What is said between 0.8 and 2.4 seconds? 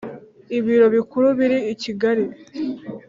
Bikuru biri ikigali